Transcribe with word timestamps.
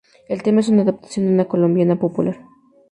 El 0.27 0.41
tema 0.41 0.61
es 0.61 0.67
una 0.69 0.81
adaptación 0.81 1.27
de 1.27 1.33
una 1.33 1.45
colombiana 1.47 1.99
popular. 1.99 2.39